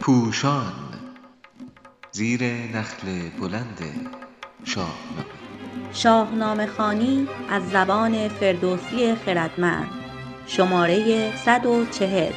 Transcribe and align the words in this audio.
پوشان 0.00 0.72
زیر 2.12 2.44
نخل 2.44 3.28
بلند 3.40 3.78
شاهنامه 4.64 5.24
شاهنامه 5.92 6.66
خوانی 6.66 7.28
از 7.50 7.70
زبان 7.70 8.28
فردوسی 8.28 9.14
خردمند. 9.14 9.88
شماره 10.46 11.32
140 11.36 12.32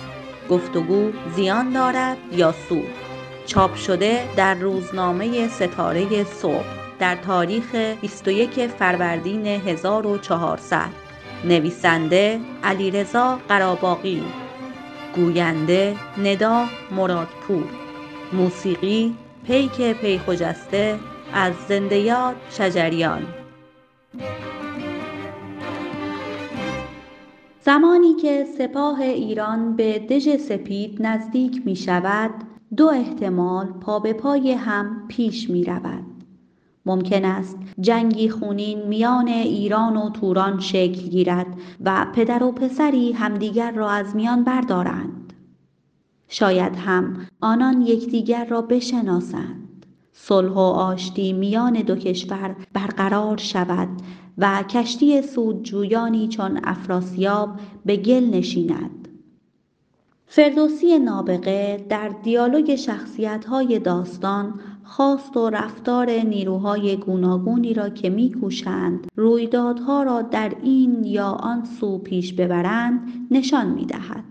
گفتگو 0.50 1.12
زیان 1.36 1.70
دارد 1.70 2.18
یا 2.32 2.52
سود 2.70 2.88
چاپ 3.46 3.76
شده 3.76 4.36
در 4.36 4.54
روزنامه 4.54 5.48
ستاره 5.48 6.24
صبح 6.24 6.66
در 7.00 7.16
تاریخ 7.16 7.76
21 8.02 8.68
فروردین 8.68 9.46
1400 9.48 11.05
نویسنده 11.44 12.40
علیرضا 12.64 13.40
قراباغی 13.50 14.24
گوینده 15.16 15.96
ندا 16.18 16.66
مرادپور 16.92 17.66
موسیقی 18.34 19.16
پیک 19.48 19.82
پیخجسته 19.82 21.00
از 21.34 21.54
زنده 21.68 21.98
یاد 21.98 22.36
شجریان 22.50 23.24
زمانی 27.62 28.14
که 28.14 28.46
سپاه 28.58 29.02
ایران 29.02 29.76
به 29.76 30.00
دژ 30.00 30.30
سپید 30.38 30.98
نزدیک 31.02 31.62
می 31.66 31.76
شود 31.76 32.32
دو 32.78 32.88
احتمال 32.88 33.66
پا 33.66 34.00
به 34.00 34.14
پای 34.14 34.52
هم 34.52 35.08
پیش 35.08 35.50
می 35.50 35.64
رود. 35.64 36.15
ممکن 36.86 37.26
است 37.26 37.58
جنگی 37.82 38.30
خونین 38.30 38.88
میان 38.88 39.28
ایران 39.28 39.98
و 39.98 40.10
توران 40.10 40.60
شکل 40.60 41.02
گیرد 41.02 41.48
و 41.82 42.08
پدر 42.14 42.44
و 42.44 42.52
پسری 42.52 43.12
همدیگر 43.12 43.72
را 43.72 43.90
از 43.90 44.16
میان 44.16 44.44
بردارند. 44.44 45.34
شاید 46.28 46.76
هم 46.76 47.28
آنان 47.42 47.82
یکدیگر 47.82 48.46
را 48.46 48.62
بشناسند. 48.62 49.86
صلح 50.14 50.52
و 50.54 50.60
آشتی 50.60 51.34
میان 51.34 51.74
دو 51.74 51.96
کشور 51.96 52.56
برقرار 52.74 53.38
شود 53.38 53.90
و 54.38 54.64
کشتی 54.64 55.22
سودجویانی 55.22 56.28
چون 56.28 56.60
افراسیاب 56.64 57.50
به 57.86 57.98
گل 57.98 58.24
نشیند. 58.24 59.08
فردوسی 60.28 61.00
نابغه 61.00 61.86
در 61.90 62.10
دیالوگ 62.24 62.76
شخصیت‌های 62.76 63.80
داستان 63.80 64.60
خواست 64.86 65.38
و 65.38 65.50
رفتار 65.50 66.10
نیروهای 66.10 66.98
گوناگونی 66.98 67.74
را 67.74 67.90
که 67.90 68.10
میکوشند 68.10 69.08
رویدادها 69.16 70.04
را 70.04 70.22
در 70.22 70.54
این 70.64 71.04
یا 71.04 71.28
آن 71.28 71.66
سو 71.66 71.98
پیش 71.98 72.34
ببرند 72.34 73.28
نشان 73.32 73.70
می‌دهد. 73.70 74.24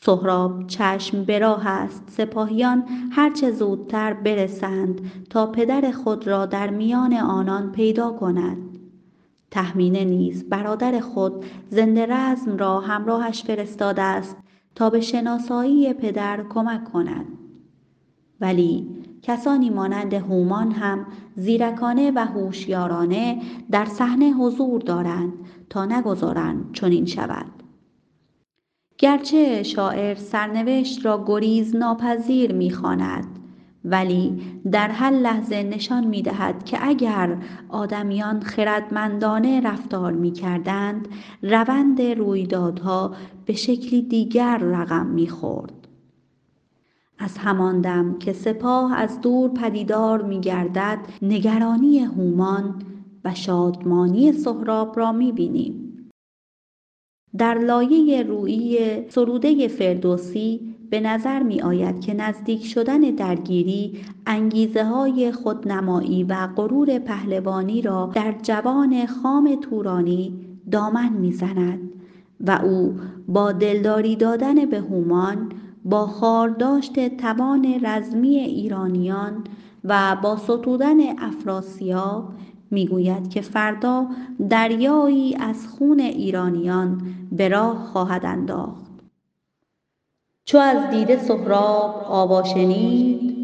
سهراب 0.00 0.66
چشم 0.66 1.24
به 1.24 1.38
راه 1.38 1.66
است 1.66 2.02
سپاهیان 2.10 2.84
هرچه 3.12 3.50
زودتر 3.50 4.14
برسند 4.14 5.00
تا 5.30 5.46
پدر 5.46 5.90
خود 5.90 6.26
را 6.26 6.46
در 6.46 6.70
میان 6.70 7.14
آنان 7.14 7.72
پیدا 7.72 8.10
کند. 8.10 8.78
تهمینه 9.50 10.04
نیز 10.04 10.48
برادر 10.48 11.00
خود 11.00 11.44
زنده 11.70 12.06
رزم 12.06 12.56
را 12.56 12.80
همراهش 12.80 13.42
فرستاده 13.42 14.02
است 14.02 14.36
تا 14.74 14.90
به 14.90 15.00
شناسایی 15.00 15.92
پدر 15.92 16.44
کمک 16.48 16.84
کند. 16.84 17.26
ولی 18.40 18.97
کسانی 19.22 19.70
مانند 19.70 20.14
هومان 20.14 20.72
هم 20.72 21.06
زیرکانه 21.36 22.12
و 22.14 22.18
هوشیارانه 22.18 23.42
در 23.70 23.84
صحنه 23.84 24.32
حضور 24.32 24.80
دارند 24.80 25.32
تا 25.70 25.84
نگذارند 25.84 26.72
چنین 26.72 27.06
شود 27.06 27.58
گرچه 28.98 29.62
شاعر 29.62 30.14
سرنوشت 30.14 31.06
را 31.06 31.24
گریز 31.26 31.76
ناپذیر 31.76 32.52
می‌خواند 32.52 33.26
ولی 33.84 34.42
در 34.72 34.88
هر 34.88 35.10
لحظه 35.10 35.62
نشان 35.62 36.06
می 36.06 36.22
دهد 36.22 36.64
که 36.64 36.78
اگر 36.80 37.36
آدمیان 37.68 38.40
خردمندانه 38.40 39.60
رفتار 39.60 40.12
می 40.12 40.32
کردند 40.32 41.08
روند 41.42 42.02
رویدادها 42.02 43.14
به 43.46 43.52
شکلی 43.52 44.02
دیگر 44.02 44.58
رقم 44.58 45.06
می 45.06 45.28
خورد. 45.28 45.77
از 47.18 47.38
همان 47.38 47.80
دم 47.80 48.18
که 48.18 48.32
سپاه 48.32 48.94
از 48.94 49.20
دور 49.20 49.50
پدیدار 49.50 50.22
می 50.22 50.40
گردد 50.40 50.98
نگرانی 51.22 51.98
هومان 51.98 52.82
و 53.24 53.34
شادمانی 53.34 54.32
سهراب 54.32 54.98
را 54.98 55.12
می 55.12 55.32
بینیم. 55.32 55.84
در 57.38 57.58
لایه 57.58 58.22
رویی 58.22 58.78
سروده 59.08 59.68
فردوسی 59.68 60.74
به 60.90 61.00
نظر 61.00 61.42
می 61.42 61.60
آید 61.60 62.00
که 62.00 62.14
نزدیک 62.14 62.64
شدن 62.64 63.00
درگیری 63.00 64.00
انگیزه 64.26 64.84
های 64.84 65.32
خودنمایی 65.32 66.24
و 66.24 66.48
غرور 66.56 66.98
پهلوانی 66.98 67.82
را 67.82 68.10
در 68.14 68.34
جوان 68.42 69.06
خام 69.06 69.58
تورانی 69.60 70.46
دامن 70.70 71.12
می‌زند 71.12 71.90
و 72.40 72.50
او 72.64 72.94
با 73.28 73.52
دلداری 73.52 74.16
دادن 74.16 74.66
به 74.66 74.80
هومان 74.80 75.52
با 75.88 76.06
خارداشت 76.06 77.16
توان 77.16 77.80
رزمی 77.82 78.36
ایرانیان 78.36 79.44
و 79.84 80.16
با 80.22 80.36
ستودن 80.36 80.96
افراسیاب 81.18 82.24
می‌گوید 82.70 83.30
که 83.30 83.40
فردا 83.40 84.06
دریایی 84.48 85.36
از 85.40 85.68
خون 85.68 86.00
ایرانیان 86.00 87.00
به 87.32 87.48
راه 87.48 87.76
خواهد 87.92 88.26
انداخت. 88.26 88.90
چو 90.44 90.58
از 90.58 90.90
دیده 90.90 91.18
سهراب 91.18 92.04
آوا 92.08 92.42
شنید 92.42 93.36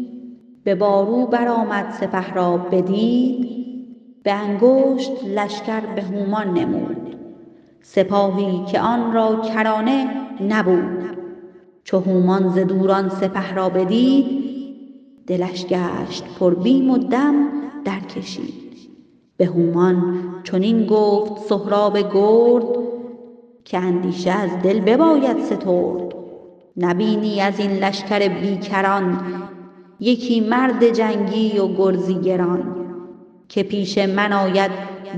به 0.63 0.75
بارو 0.75 1.27
برآمد 1.27 1.91
سپه 1.91 2.33
را 2.33 2.57
بدید 2.57 3.55
به 4.23 4.31
انگشت 4.33 5.11
لشکر 5.23 5.79
به 5.79 6.01
هومان 6.01 6.53
نمود. 6.53 7.15
سپاهی 7.81 8.65
که 8.65 8.79
آن 8.79 9.13
را 9.13 9.41
کرانه 9.41 10.07
نبود. 10.41 11.24
چو 11.85 11.99
هومان 11.99 12.49
ز 12.49 12.57
دوران 12.57 13.09
سپه 13.09 13.53
را 13.55 13.69
بدید 13.69 14.25
دلش 15.27 15.65
گشت 15.65 16.23
پر 16.39 16.53
بیم 16.53 16.89
و 16.89 16.97
دم 16.97 17.35
درکشید 17.85 18.53
به 19.37 19.45
هومان 19.45 20.15
چنین 20.43 20.85
گفت 20.85 21.47
سهراب 21.47 21.97
گرد 21.97 22.65
که 23.65 23.77
اندیشه 23.77 24.31
از 24.31 24.49
دل 24.63 24.79
بباید 24.79 25.39
سترد. 25.39 26.15
نبینی 26.77 27.41
از 27.41 27.59
این 27.59 27.71
لشکر 27.71 28.27
بیکران 28.27 29.19
یکی 29.99 30.39
مرد 30.39 30.89
جنگی 30.89 31.59
و 31.59 31.67
گرزی 31.67 32.13
گران 32.13 32.75
که 33.49 33.63
پیش 33.63 33.97
من 33.97 34.33
آید 34.33 34.71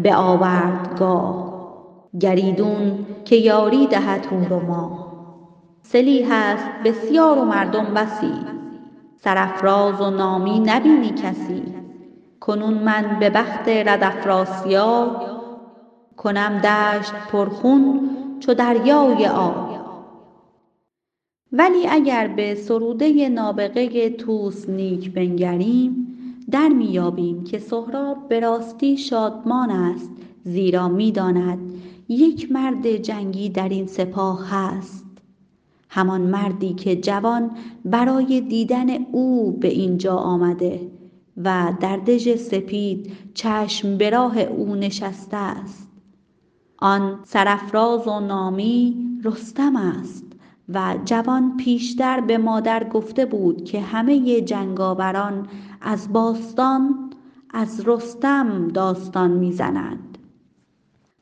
به 0.04 0.16
آوردگاه. 0.16 1.48
گریدون 2.20 3.06
که 3.26 3.36
یاری 3.36 3.88
دهد 3.88 4.26
هور 4.26 4.54
و 4.54 4.60
ماه. 4.60 5.07
سلیح 5.92 6.28
است 6.32 6.70
بسیار 6.86 7.38
و 7.38 7.46
مردم 7.46 7.84
بسی. 7.84 8.34
سرافراز 9.18 10.02
و 10.02 10.10
نامی 10.10 10.60
نبینی 10.60 11.10
کسی. 11.10 11.64
کنون 12.40 12.74
من 12.74 13.18
به 13.20 13.30
بخت 13.30 13.70
رد 13.70 14.04
افراسیاب 14.04 15.26
کنم 16.18 16.58
دشت 16.58 17.14
پرخون 17.14 18.10
چو 18.40 18.54
دریای 18.54 19.28
آب. 19.28 19.78
ولی 21.52 21.88
اگر 21.88 22.28
به 22.28 22.56
سروده 22.56 23.30
نابغه 23.30 24.10
طوس 24.10 24.70
نیک 24.70 25.14
بنگریم 25.14 26.08
در 26.52 26.68
میابیم 26.68 27.44
که 27.44 27.60
سهراب 27.60 28.28
به 28.28 28.40
راستی 28.40 28.98
شادمان 28.98 29.72
است 29.72 30.12
زیرا 30.44 30.88
می‌داند 30.88 31.60
یک 32.10 32.52
مرد 32.52 32.96
جنگی 32.96 33.50
در 33.50 33.70
این 33.70 33.88
سپاه 33.88 34.50
هست. 34.50 35.07
همان 35.98 36.22
مردی 36.22 36.74
که 36.74 36.96
جوان 36.96 37.52
برای 37.86 38.42
دیدن 38.42 38.90
او 39.12 39.52
به 39.52 39.68
اینجا 39.68 40.16
آمده 40.16 40.92
و 41.38 41.74
در 41.80 41.98
دژ 41.98 42.36
سپید 42.36 43.12
چشم 43.34 43.98
به 43.98 44.10
راه 44.10 44.40
او 44.40 44.76
نشسته 44.76 45.38
است. 45.38 45.92
آن 46.78 47.20
سرافراز 47.24 48.08
و 48.08 48.20
نامی 48.20 48.96
رستم 49.24 49.76
است 49.76 50.26
و 50.70 50.96
جوان 51.06 51.58
پیشتر 51.58 52.22
به 52.22 52.38
مادر 52.38 52.84
گفته 52.84 53.26
بود 53.26 53.64
که 53.64 53.82
همه 53.82 54.42
جنگاوران 54.42 55.48
از 55.82 56.14
باستان 56.14 57.10
از 57.54 57.88
رستم 57.88 58.68
داستان 58.68 59.32
می‌زنند. 59.32 60.18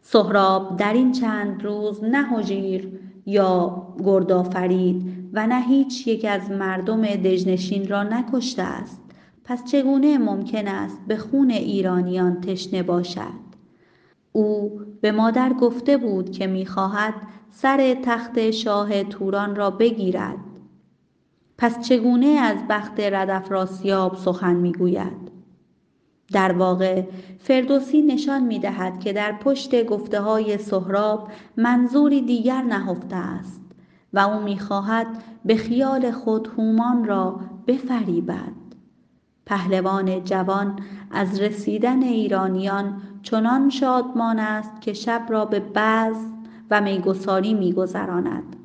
سهراب 0.01 0.77
در 0.77 0.93
این 0.93 1.11
چند 1.11 1.63
روز 1.63 2.03
نه 2.03 2.29
هجیر 2.29 2.99
یا 3.25 3.87
گرد 4.03 4.31
آفرید 4.31 5.29
و 5.33 5.47
نه 5.47 5.61
هیچ 5.61 6.07
یک 6.07 6.25
از 6.29 6.51
مردم 6.51 7.01
دژنشین 7.01 7.87
را 7.87 8.03
نکشته 8.03 8.61
است. 8.61 9.01
پس 9.43 9.65
چگونه 9.65 10.17
ممکن 10.17 10.67
است 10.67 11.01
به 11.07 11.17
خون 11.17 11.49
ایرانیان 11.51 12.41
تشنه 12.41 12.83
باشد؟ 12.83 13.45
او 14.31 14.79
به 15.01 15.11
مادر 15.11 15.53
گفته 15.53 15.97
بود 15.97 16.31
که 16.31 16.47
می‌خواهد 16.47 17.13
سر 17.51 17.97
تخت 18.03 18.51
شاه 18.51 19.03
توران 19.03 19.55
را 19.55 19.71
بگیرد. 19.71 20.37
پس 21.57 21.87
چگونه 21.87 22.27
از 22.27 22.57
بخت 22.69 22.99
ردفراسیاب 22.99 24.15
سخن 24.15 24.55
می‌گوید؟ 24.55 25.34
در 26.31 26.51
واقع 26.51 27.03
فردوسی 27.39 28.01
نشان 28.01 28.43
می 28.43 28.59
دهد 28.59 28.99
که 28.99 29.13
در 29.13 29.31
پشت 29.31 29.85
گفته 29.85 30.21
های 30.21 30.57
سهراب 30.57 31.27
منظوری 31.57 32.21
دیگر 32.21 32.61
نهفته 32.61 33.15
است 33.15 33.61
و 34.13 34.19
او 34.19 34.43
می 34.43 34.59
خواهد 34.59 35.07
به 35.45 35.55
خیال 35.55 36.11
خود 36.11 36.47
هومان 36.57 37.05
را 37.05 37.39
بفریبد. 37.67 38.53
پهلوان 39.45 40.23
جوان 40.23 40.79
از 41.11 41.39
رسیدن 41.39 42.03
ایرانیان 42.03 43.01
چنان 43.23 43.69
شادمان 43.69 44.39
است 44.39 44.81
که 44.81 44.93
شب 44.93 45.25
را 45.29 45.45
به 45.45 45.59
بعض 45.59 46.15
و 46.71 46.81
میگساری 46.81 47.53
میگذراند. 47.53 48.55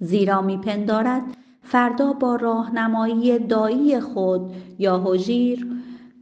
زیرا 0.00 0.42
میپندارد 0.42 1.22
فردا 1.62 2.12
با 2.12 2.36
راهنمایی 2.36 3.38
دایی 3.38 4.00
خود 4.00 4.50
یا 4.78 4.98
هژیر 4.98 5.66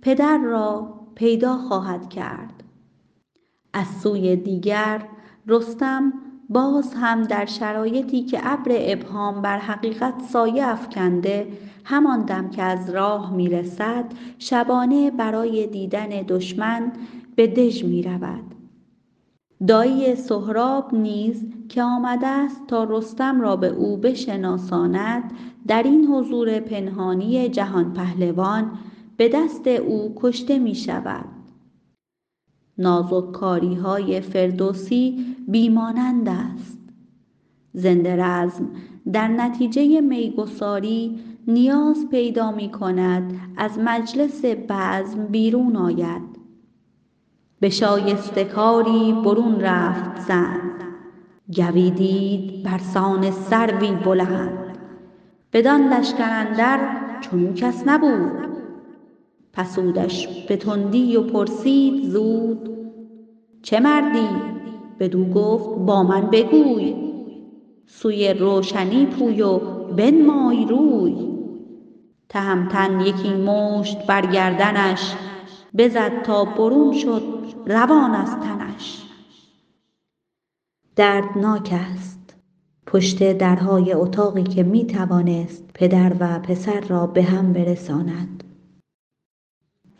پدر 0.03 0.39
را 0.39 0.95
پیدا 1.15 1.57
خواهد 1.57 2.09
کرد 2.09 2.65
از 3.73 3.87
سوی 4.03 4.37
دیگر 4.37 5.03
رستم 5.47 6.13
باز 6.49 6.95
هم 6.95 7.23
در 7.23 7.47
شرایطی 7.47 8.23
که 8.23 8.41
ابر 8.43 8.71
ابهام 8.71 9.43
بر 9.43 9.59
حقیقت 9.59 10.23
سایه 10.23 10.67
افکنده 10.67 11.49
همان 11.85 12.23
دم 12.25 12.51
که 12.51 12.63
از 12.63 12.91
راه 12.91 13.35
می‌رسد 13.35 14.05
شبانه 14.39 15.11
برای 15.11 15.67
دیدن 15.67 16.09
دشمن 16.09 16.93
به 17.37 17.47
دژ 17.47 17.85
می 17.85 18.03
رود. 18.03 18.55
دایی 19.67 20.15
سهراب 20.15 20.95
نیز 20.95 21.47
که 21.69 21.83
آمده 21.83 22.27
است 22.27 22.67
تا 22.67 22.85
رستم 22.85 23.41
را 23.41 23.57
به 23.57 23.69
او 23.69 23.97
بشناساند 23.97 25.33
در 25.67 25.83
این 25.83 26.07
حضور 26.07 26.61
پنهانی 26.61 27.49
جهان 27.49 27.93
پهلوان 27.93 28.79
به 29.19 29.29
دست 29.29 29.67
او 29.67 30.15
کشته 30.17 30.59
می 30.59 30.75
شود. 30.75 31.25
نازککاری 32.79 33.75
های 33.75 34.21
فردوسی 34.21 35.37
بیمانند 35.49 36.29
است. 36.29 36.79
زنده 37.73 38.17
رزم 38.17 38.71
در 39.13 39.29
نتیجه 39.29 40.01
میگساری 40.01 41.19
نیاز 41.49 42.09
پیدا 42.11 42.51
می 42.51 42.71
کند 42.71 43.41
از 43.57 43.79
مجلس 43.79 44.45
بزم 44.45 45.27
بیرون 45.27 45.77
آید. 45.77 46.39
به 47.61 47.71
شایسته 47.71 48.45
کاری 48.45 49.13
برون 49.13 49.61
رفت 49.61 50.21
زن 50.21 50.61
گویدید 51.57 52.63
بر 52.63 52.79
سان 52.79 53.31
سروی 53.31 53.91
بلند 53.93 54.79
بدان 55.53 55.89
لشکر 55.93 56.31
اندر 56.31 56.81
چنو 57.21 57.53
کس 57.53 57.83
نبود 57.87 58.48
پسودش 59.59 60.29
به 60.49 60.57
تندی 60.57 61.17
و 61.17 61.23
پرسید 61.23 62.05
زود 62.05 62.71
چه 63.63 63.81
مردی؟ 63.81 64.29
بدو 65.01 65.25
گفت 65.25 65.79
با 65.87 66.03
من 66.03 66.31
بگوی. 66.31 66.95
سوی 67.87 68.35
روشنی 68.35 69.07
پوی 69.07 69.43
و 69.43 69.59
بنمای 69.93 70.67
روی. 70.67 71.15
تهمتن 72.29 73.01
یکی 73.01 73.35
مشت 73.35 74.07
بر 74.07 74.27
گردنش 74.27 75.15
بزد 75.79 76.23
تا 76.23 76.45
برون 76.45 76.93
شد 76.93 77.23
روان 77.67 78.15
از 78.15 78.31
تنش. 78.41 79.03
دردناک 80.97 81.75
است. 81.93 82.37
پشت 82.87 83.33
درهای 83.33 83.93
اتاقی 83.93 84.43
که 84.43 84.63
می 84.63 84.87
توانست 84.87 85.65
پدر 85.75 86.13
و 86.21 86.39
پسر 86.39 86.81
را 86.81 87.07
به 87.07 87.23
هم 87.23 87.53
برساند. 87.53 88.45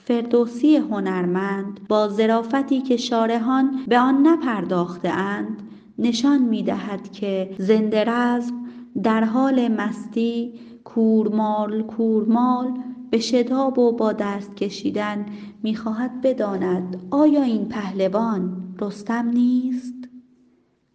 فردوسی 0.09 0.77
هنرمند 0.77 1.81
با 1.89 2.09
ظرافتی 2.09 2.81
که 2.81 2.97
شارحان 2.97 3.85
به 3.89 3.99
آن 3.99 4.27
نپرداخته 4.27 5.09
اند 5.09 5.63
نشان 5.99 6.43
می 6.43 6.63
دهد 6.63 7.13
که 7.13 7.55
زنده 7.59 8.05
رزم 8.05 8.55
در 9.03 9.25
حال 9.25 9.69
مستی 9.69 10.53
کورمال 10.85 11.83
کورمال 11.83 12.73
به 13.11 13.19
شتاب 13.19 13.79
و 13.79 13.93
با 13.93 14.13
دست 14.13 14.57
کشیدن 14.57 15.27
می‌خواهد 15.63 16.21
بداند 16.21 17.07
آیا 17.11 17.43
این 17.43 17.69
پهلوان 17.69 18.75
رستم 18.81 19.29
نیست؟ 19.29 19.95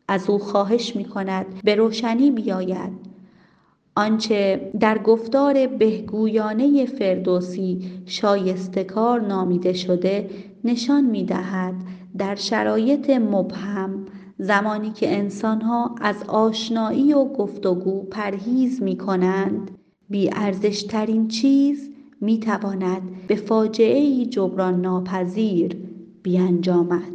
از 0.07 0.29
او 0.29 0.39
خواهش 0.39 0.95
می 0.95 1.05
کند 1.05 1.45
به 1.63 1.75
روشنی 1.75 2.31
بیاید. 2.31 3.12
آنچه 3.95 4.71
در 4.79 4.97
گفتار 4.97 5.67
بهگویانه 5.67 6.85
فردوسی 6.85 7.91
شایستکار 8.05 9.21
نامیده 9.21 9.73
شده 9.73 10.29
نشان 10.63 11.05
می 11.05 11.23
دهد 11.23 11.75
در 12.17 12.35
شرایط 12.35 13.09
مبهم 13.09 14.05
زمانی 14.37 14.91
که 14.91 15.17
انسانها 15.17 15.95
از 16.01 16.23
آشنایی 16.27 17.13
و 17.13 17.25
گفتگو 17.25 18.03
پرهیز 18.03 18.83
می 18.83 18.97
کنند 18.97 19.71
بی 20.09 20.29
ترین 20.89 21.27
چیز 21.27 21.89
می 22.21 22.39
تواند 22.39 23.01
به 23.27 23.35
فاجعه 23.35 23.99
ای 23.99 24.25
جبران 24.25 24.81
ناپذیر 24.81 25.77
بیانجامد. 26.23 27.13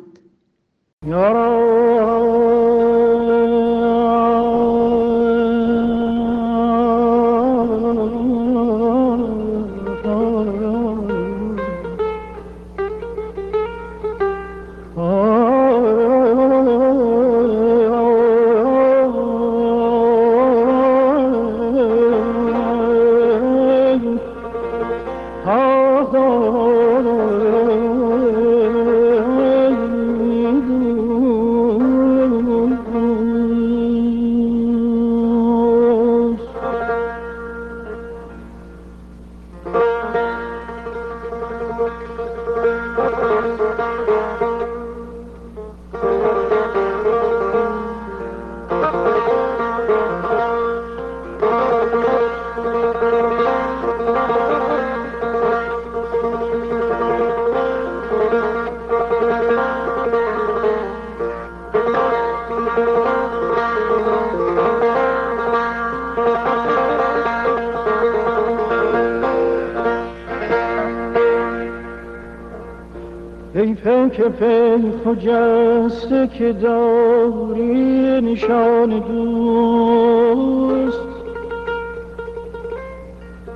که 74.11 74.23
پی 74.23 74.93
خجسته 75.05 76.27
که 76.27 76.53
داری 76.53 78.21
نشان 78.21 78.99
دوست. 78.99 80.29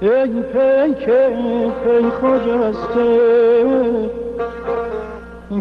ای 0.00 0.26
پی 0.26 0.94
که 0.94 1.36
پی 1.84 2.10
خجسته 2.10 3.20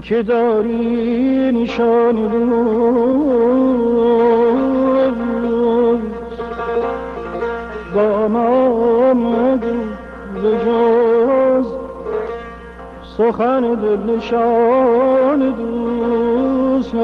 که 0.02 0.24
داری 0.24 1.52
نشان 1.52 2.16
دوست. 2.16 2.92
با 7.96 8.28
ما 8.28 9.14
به 10.42 10.66
سخن 13.22 13.62
دل 13.62 14.14
نشان 14.14 15.40
دوست. 15.52 16.96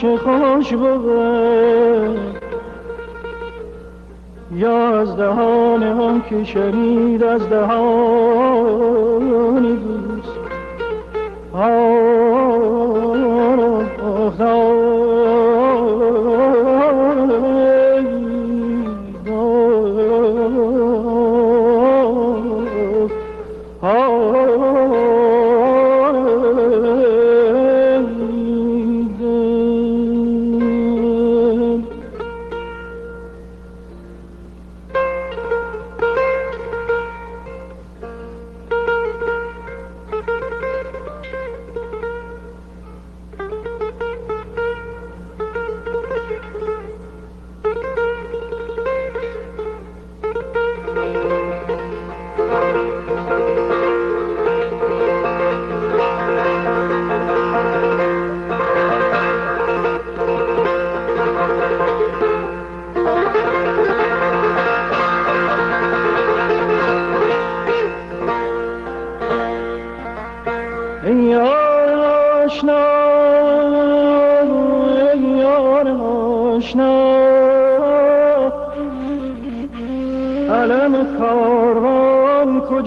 چه 0.00 0.16
خوش 0.16 0.74
بود 0.74 2.38
یا 4.54 5.00
از 5.00 5.16
دهان 5.16 5.82
هم 5.82 6.22
که 6.22 6.44
شنید 6.44 7.22
از 7.22 7.48
دهان 7.48 8.17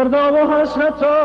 حسرتا 0.00 1.16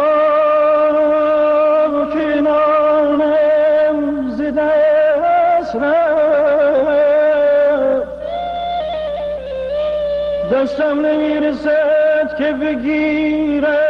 کنانم 2.14 3.98
ز 4.30 4.42
دست 4.42 5.76
دستم 10.52 11.06
نمی‌رسد 11.06 12.36
که 12.38 12.52
بگیرم. 12.54 13.85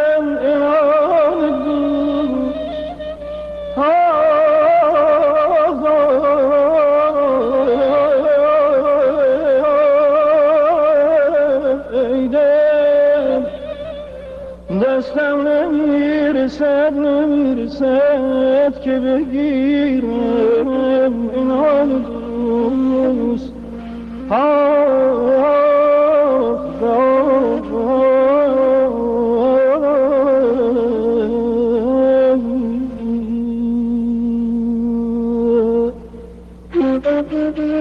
نمی‌رسد 17.82 18.82
که 18.82 18.91
بگیرم 19.00 20.67
این 21.36 21.51
حال 21.51 21.89
دوست. 21.89 23.53
رنجورش 37.05 37.75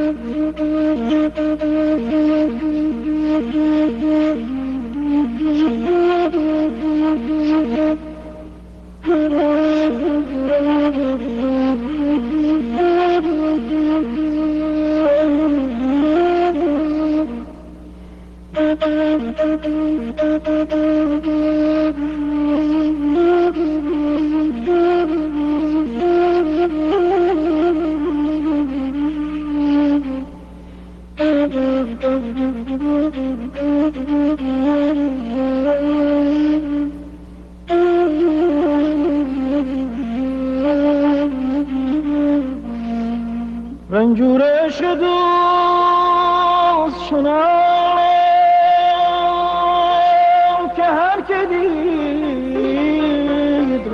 Mm-hmm. 19.65 20.14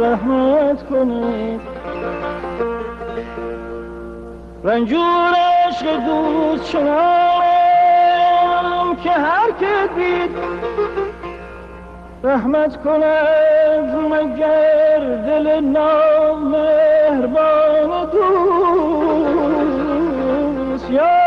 رحمت 0.01 0.89
کنید 0.89 1.61
رنجور 4.65 5.33
عشق 5.69 5.97
دوست 6.07 6.73
که 9.03 9.11
هر 9.11 9.51
که 9.61 9.89
دید 9.97 10.31
رحمت 12.25 12.83
کند 12.83 13.95
مگر 14.11 14.99
دل 15.27 15.61
نامهربان 15.61 17.11
دوست 18.13 19.61
یا 20.91 21.20